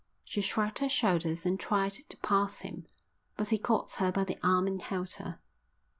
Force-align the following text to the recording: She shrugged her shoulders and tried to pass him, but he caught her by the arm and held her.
She 0.25 0.41
shrugged 0.41 0.79
her 0.79 0.89
shoulders 0.89 1.45
and 1.45 1.59
tried 1.59 1.91
to 1.93 2.17
pass 2.23 2.61
him, 2.61 2.87
but 3.37 3.49
he 3.49 3.59
caught 3.59 3.91
her 3.99 4.11
by 4.11 4.23
the 4.23 4.39
arm 4.41 4.65
and 4.65 4.81
held 4.81 5.11
her. 5.21 5.37